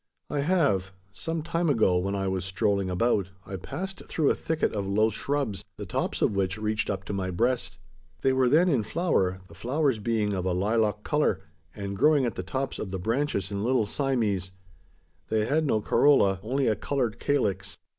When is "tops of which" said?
5.85-6.57